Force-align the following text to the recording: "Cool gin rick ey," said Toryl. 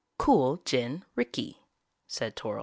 "Cool 0.17 0.57
gin 0.65 1.05
rick 1.15 1.37
ey," 1.37 1.59
said 2.07 2.35
Toryl. 2.35 2.59